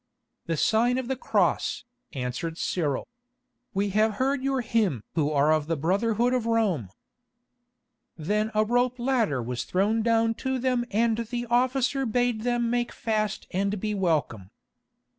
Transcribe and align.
"The 0.47 0.57
sign 0.57 0.97
of 0.97 1.07
the 1.07 1.15
Cross," 1.15 1.83
answered 2.13 2.57
Cyril. 2.57 3.07
"We 3.75 3.89
have 3.91 4.15
heard 4.15 4.41
your 4.43 4.61
hymn 4.61 5.03
who 5.13 5.29
are 5.31 5.51
of 5.53 5.67
the 5.67 5.77
brotherhood 5.77 6.33
of 6.33 6.47
Rome." 6.47 6.89
Then 8.17 8.49
a 8.55 8.65
rope 8.65 8.97
ladder 8.97 9.43
was 9.43 9.63
thrown 9.63 10.01
down 10.01 10.33
to 10.41 10.57
them 10.57 10.85
and 10.89 11.17
the 11.19 11.45
officer 11.51 12.07
bade 12.07 12.41
them 12.41 12.71
make 12.71 12.91
fast 12.91 13.45
and 13.51 13.79
be 13.79 13.93
welcome. 13.93 14.49